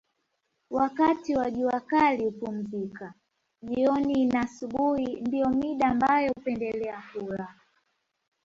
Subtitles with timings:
[0.69, 3.13] Wakati wa jua kali hupumzika
[3.63, 7.55] jioni na asubuhi ndio mida ambayo hupendelea kula